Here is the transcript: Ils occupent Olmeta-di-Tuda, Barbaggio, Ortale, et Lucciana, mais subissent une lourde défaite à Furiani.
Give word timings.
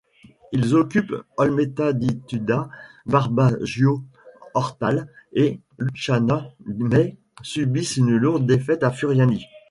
Ils 0.51 0.73
occupent 0.73 1.15
Olmeta-di-Tuda, 1.37 2.69
Barbaggio, 3.05 4.01
Ortale, 4.55 5.07
et 5.31 5.59
Lucciana, 5.77 6.51
mais 6.65 7.17
subissent 7.43 7.97
une 7.97 8.17
lourde 8.17 8.47
défaite 8.47 8.81
à 8.81 8.89
Furiani. 8.89 9.45